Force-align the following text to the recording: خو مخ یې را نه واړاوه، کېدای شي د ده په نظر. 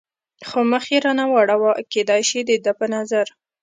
خو 0.47 0.59
مخ 0.71 0.83
یې 0.93 0.99
را 1.05 1.11
نه 1.19 1.25
واړاوه، 1.31 1.71
کېدای 1.93 2.21
شي 2.29 2.39
د 2.45 2.51
ده 2.65 2.71
په 2.79 2.85
نظر. 2.95 3.25